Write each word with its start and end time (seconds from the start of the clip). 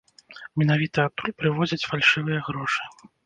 Менавіта 0.59 1.05
адтуль 1.09 1.35
прывозяць 1.43 1.81
фальшывыя 1.91 2.39
грошы. 2.51 2.83